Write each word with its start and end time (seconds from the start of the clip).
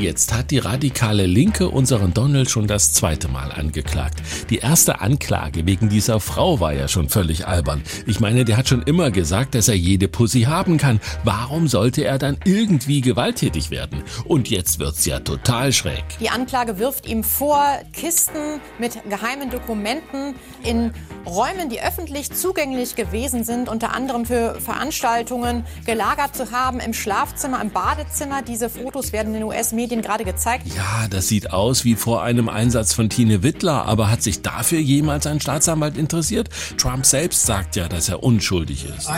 Jetzt 0.00 0.32
hat 0.32 0.50
die 0.50 0.56
radikale 0.56 1.26
Linke 1.26 1.68
unseren 1.68 2.14
Donald 2.14 2.48
schon 2.48 2.66
das 2.66 2.94
zweite 2.94 3.28
Mal 3.28 3.52
angeklagt. 3.52 4.22
Die 4.48 4.56
erste 4.56 5.02
Anklage 5.02 5.66
wegen 5.66 5.90
dieser 5.90 6.20
Frau 6.20 6.58
war 6.58 6.72
ja 6.72 6.88
schon 6.88 7.10
völlig 7.10 7.46
albern. 7.46 7.82
Ich 8.06 8.18
meine, 8.18 8.46
der 8.46 8.56
hat 8.56 8.66
schon 8.66 8.80
immer 8.84 9.10
gesagt, 9.10 9.54
dass 9.54 9.68
er 9.68 9.76
jede 9.76 10.08
Pussy 10.08 10.44
haben 10.44 10.78
kann. 10.78 11.00
Warum 11.22 11.68
sollte 11.68 12.02
er 12.02 12.16
dann 12.16 12.38
irgendwie 12.46 13.02
gewalttätig 13.02 13.70
werden? 13.70 14.02
Und 14.24 14.48
jetzt 14.48 14.78
wird's 14.78 15.04
ja 15.04 15.20
total 15.20 15.70
schräg. 15.70 16.02
Die 16.18 16.30
Anklage 16.30 16.78
wirft 16.78 17.06
ihm 17.06 17.22
vor, 17.22 17.62
Kisten 17.92 18.62
mit 18.78 18.98
geheimen 19.06 19.50
Dokumenten 19.50 20.34
in 20.62 20.94
Räumen, 21.26 21.68
die 21.68 21.82
öffentlich 21.82 22.32
zugänglich 22.32 22.96
gewesen 22.96 23.44
sind, 23.44 23.68
unter 23.68 23.92
anderem 23.92 24.24
für 24.24 24.58
Veranstaltungen, 24.62 25.66
gelagert 25.84 26.34
zu 26.34 26.52
haben, 26.52 26.80
im 26.80 26.94
Schlafzimmer, 26.94 27.60
im 27.60 27.68
Badezimmer. 27.68 28.40
Diese 28.40 28.70
Fotos 28.70 29.12
werden 29.12 29.34
in 29.34 29.42
US-Medien 29.42 29.89
Medien 29.90 30.02
gerade 30.02 30.24
gezeigt. 30.24 30.66
Ja, 30.74 31.08
das 31.08 31.26
sieht 31.26 31.52
aus 31.52 31.84
wie 31.84 31.96
vor 31.96 32.22
einem 32.22 32.48
Einsatz 32.48 32.92
von 32.92 33.10
Tine 33.10 33.42
Wittler, 33.42 33.86
aber 33.86 34.08
hat 34.08 34.22
sich 34.22 34.40
dafür 34.40 34.78
jemals 34.78 35.26
ein 35.26 35.40
Staatsanwalt 35.40 35.98
interessiert? 35.98 36.48
Trump 36.76 37.04
selbst 37.04 37.44
sagt 37.44 37.74
ja, 37.74 37.88
dass 37.88 38.08
er 38.08 38.22
unschuldig 38.22 38.86
ist. 38.86 39.08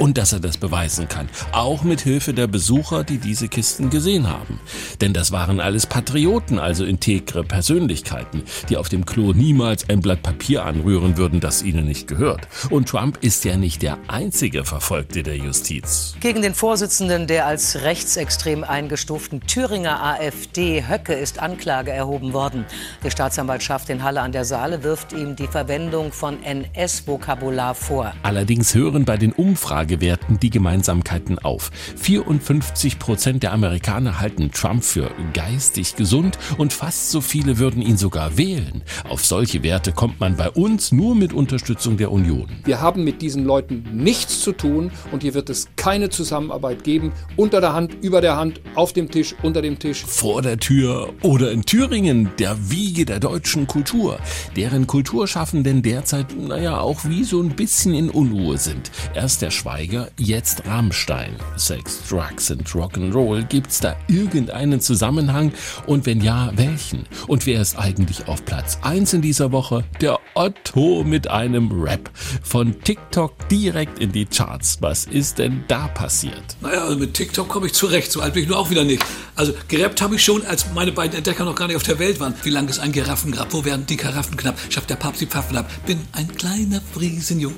Und 0.00 0.18
dass 0.18 0.32
er 0.32 0.40
das 0.40 0.58
beweisen 0.58 1.08
kann, 1.08 1.28
auch 1.52 1.82
mit 1.84 2.02
Hilfe 2.02 2.34
der 2.34 2.46
Besucher, 2.48 3.02
die 3.02 3.16
diese 3.16 3.48
Kisten 3.48 3.88
gesehen 3.88 4.28
haben. 4.28 4.60
Denn 5.00 5.14
das 5.14 5.32
waren 5.32 5.60
alles 5.60 5.86
Patrioten, 5.86 6.58
also 6.58 6.84
integre 6.84 7.44
Persönlichkeiten, 7.44 8.42
die 8.68 8.76
auf 8.76 8.90
dem 8.90 9.06
Klo 9.06 9.32
niemals 9.32 9.88
ein 9.88 10.00
Blatt 10.00 10.22
Papier 10.22 10.66
anrühren 10.66 11.16
würden, 11.16 11.40
das 11.40 11.62
ihnen 11.62 11.86
nicht 11.86 12.08
gehört. 12.08 12.46
Und 12.68 12.88
Trump 12.88 13.18
ist 13.22 13.44
ja 13.46 13.56
nicht 13.56 13.80
der 13.80 13.96
einzige 14.08 14.64
Verfolgte 14.64 15.22
der 15.22 15.36
Justiz. 15.36 16.14
Gegen 16.20 16.42
den 16.42 16.54
Vorsitzenden, 16.54 17.26
der 17.26 17.46
als 17.46 17.82
rechtsextrem 17.82 18.64
eingestellt 18.64 18.87
eingestuften 18.88 19.42
Thüringer 19.42 20.02
AfD 20.02 20.82
Höcke 20.88 21.12
ist 21.12 21.40
Anklage 21.40 21.90
erhoben 21.90 22.32
worden. 22.32 22.64
Die 23.04 23.10
Staatsanwaltschaft 23.10 23.90
in 23.90 24.02
Halle 24.02 24.22
an 24.22 24.32
der 24.32 24.46
Saale 24.46 24.82
wirft 24.82 25.12
ihm 25.12 25.36
die 25.36 25.46
Verwendung 25.46 26.10
von 26.10 26.42
NS-Vokabular 26.42 27.74
vor. 27.74 28.14
Allerdings 28.22 28.74
hören 28.74 29.04
bei 29.04 29.18
den 29.18 29.32
Umfragewerten 29.34 30.40
die 30.40 30.48
Gemeinsamkeiten 30.48 31.38
auf. 31.38 31.70
54 31.96 32.98
Prozent 32.98 33.42
der 33.42 33.52
Amerikaner 33.52 34.20
halten 34.20 34.52
Trump 34.52 34.82
für 34.82 35.10
geistig 35.34 35.94
gesund 35.96 36.38
und 36.56 36.72
fast 36.72 37.10
so 37.10 37.20
viele 37.20 37.58
würden 37.58 37.82
ihn 37.82 37.98
sogar 37.98 38.38
wählen. 38.38 38.82
Auf 39.10 39.22
solche 39.22 39.62
Werte 39.62 39.92
kommt 39.92 40.18
man 40.18 40.36
bei 40.36 40.48
uns 40.48 40.92
nur 40.92 41.14
mit 41.14 41.34
Unterstützung 41.34 41.98
der 41.98 42.10
Union. 42.10 42.48
Wir 42.64 42.80
haben 42.80 43.04
mit 43.04 43.20
diesen 43.20 43.44
Leuten 43.44 43.84
nichts 43.92 44.40
zu 44.40 44.52
tun 44.52 44.90
und 45.12 45.22
hier 45.22 45.34
wird 45.34 45.50
es 45.50 45.68
keine 45.76 46.08
Zusammenarbeit 46.08 46.84
geben. 46.84 47.12
Unter 47.36 47.60
der 47.60 47.74
Hand, 47.74 47.98
über 48.00 48.22
der 48.22 48.38
Hand, 48.38 48.62
auf 48.78 48.92
dem 48.92 49.10
Tisch, 49.10 49.34
unter 49.42 49.60
dem 49.60 49.76
Tisch. 49.78 50.04
Vor 50.06 50.40
der 50.40 50.56
Tür 50.56 51.12
oder 51.22 51.50
in 51.50 51.64
Thüringen, 51.64 52.30
der 52.38 52.70
Wiege 52.70 53.04
der 53.04 53.18
deutschen 53.18 53.66
Kultur, 53.66 54.20
deren 54.54 54.86
Kulturschaffenden 54.86 55.82
derzeit, 55.82 56.26
naja, 56.38 56.78
auch 56.78 57.04
wie 57.04 57.24
so 57.24 57.42
ein 57.42 57.50
bisschen 57.50 57.92
in 57.92 58.08
Unruhe 58.08 58.56
sind. 58.56 58.92
Erst 59.14 59.42
der 59.42 59.50
Schweiger, 59.50 60.10
jetzt 60.16 60.64
Rammstein. 60.64 61.34
Sex, 61.56 62.02
Drugs 62.08 62.52
and 62.52 62.68
Rock'n'Roll. 62.68 63.42
Gibt's 63.48 63.80
da 63.80 63.96
irgendeinen 64.06 64.80
Zusammenhang? 64.80 65.52
Und 65.86 66.06
wenn 66.06 66.20
ja, 66.20 66.52
welchen? 66.54 67.04
Und 67.26 67.46
wer 67.46 67.60
ist 67.60 67.76
eigentlich 67.76 68.28
auf 68.28 68.44
Platz 68.44 68.78
1 68.82 69.12
in 69.12 69.22
dieser 69.22 69.50
Woche? 69.50 69.82
Der 70.00 70.17
Otto 70.38 71.02
mit 71.02 71.26
einem 71.26 71.82
Rap. 71.82 72.10
Von 72.44 72.80
TikTok 72.80 73.48
direkt 73.48 73.98
in 73.98 74.12
die 74.12 74.24
Charts. 74.24 74.78
Was 74.80 75.04
ist 75.04 75.38
denn 75.38 75.64
da 75.66 75.88
passiert? 75.88 76.56
Naja, 76.60 76.84
also 76.84 76.96
mit 76.96 77.14
TikTok 77.14 77.48
komme 77.48 77.66
ich 77.66 77.72
zurecht. 77.72 78.12
So 78.12 78.20
alt 78.20 78.34
bin 78.34 78.44
ich 78.44 78.48
nur 78.48 78.56
auch 78.56 78.70
wieder 78.70 78.84
nicht. 78.84 79.04
Also 79.34 79.52
gerappt 79.66 80.00
habe 80.00 80.14
ich 80.14 80.24
schon, 80.24 80.46
als 80.46 80.72
meine 80.74 80.92
beiden 80.92 81.16
Entdecker 81.16 81.44
noch 81.44 81.56
gar 81.56 81.66
nicht 81.66 81.74
auf 81.74 81.82
der 81.82 81.98
Welt 81.98 82.20
waren. 82.20 82.34
Wie 82.44 82.50
lang 82.50 82.68
ist 82.68 82.78
ein 82.78 82.92
Giraffengrab? 82.92 83.52
Wo 83.52 83.64
werden 83.64 83.86
die 83.86 83.96
Karaffen 83.96 84.36
knapp? 84.36 84.56
Schafft 84.70 84.90
der 84.90 84.94
Papst 84.94 85.20
die 85.20 85.26
Pfaffen 85.26 85.56
ab? 85.56 85.68
Bin 85.86 85.98
ein 86.12 86.32
kleiner 86.36 86.80
Friesenjung. 86.92 87.54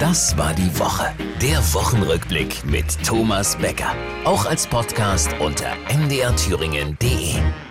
Das 0.00 0.36
war 0.36 0.52
die 0.54 0.78
Woche. 0.80 1.12
Der 1.40 1.58
Wochenrückblick 1.74 2.64
mit 2.64 2.86
Thomas 3.04 3.56
Becker. 3.56 3.94
Auch 4.24 4.46
als 4.46 4.66
Podcast 4.66 5.30
unter 5.38 5.76
mdrthüringen.de. 5.96 7.67